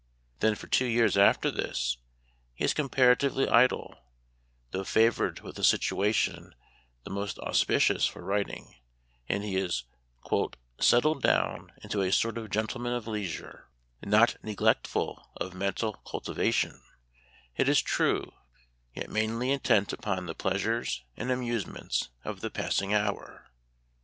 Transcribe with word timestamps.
Then 0.39 0.55
for 0.55 0.65
two 0.65 0.87
years 0.87 1.15
after 1.15 1.51
this 1.51 1.97
he 2.55 2.63
is 2.65 2.73
compara 2.73 3.15
tively 3.15 3.47
idle, 3.47 3.93
though 4.71 4.83
favored 4.83 5.41
with 5.41 5.59
a 5.59 5.63
situation 5.63 6.55
the 7.03 7.11
most 7.11 7.37
auspicious 7.37 8.07
for 8.07 8.23
writing, 8.23 8.73
and 9.29 9.43
he 9.43 9.57
is" 9.57 9.83
settled 10.79 11.21
down 11.21 11.73
into 11.83 12.01
a 12.01 12.11
sort 12.11 12.39
of 12.39 12.49
gentleman 12.49 12.93
of 12.93 13.05
leisure— 13.07 13.69
not 14.01 14.37
neglectful 14.41 15.23
of 15.35 15.53
mental 15.53 15.93
cultivation, 15.93 16.81
it 17.55 17.69
is 17.69 17.79
true, 17.79 18.33
yet 18.95 19.07
mainly 19.11 19.51
intent 19.51 19.93
upon 19.93 20.25
the 20.25 20.33
pleasures 20.33 21.03
and 21.15 21.29
amuse 21.29 21.67
ments 21.67 22.09
of 22.25 22.41
the 22.41 22.49
passing 22.49 22.91
hour." 22.91 23.51